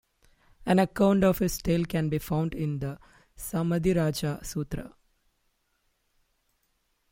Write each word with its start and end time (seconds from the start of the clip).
An 0.65 0.79
account 0.79 1.23
of 1.23 1.37
his 1.37 1.59
tale 1.59 1.85
can 1.85 2.09
be 2.09 2.17
found 2.17 2.55
in 2.55 2.79
the 2.79 2.97
"Samadhiraja 3.37 4.43
Sutra". 4.43 4.95